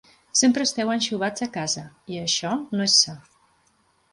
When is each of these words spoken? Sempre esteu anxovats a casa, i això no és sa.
Sempre 0.37 0.63
esteu 0.67 0.93
anxovats 0.93 1.45
a 1.47 1.47
casa, 1.57 1.83
i 2.15 2.17
això 2.23 2.57
no 2.73 2.89
és 2.89 2.97
sa. 3.05 3.15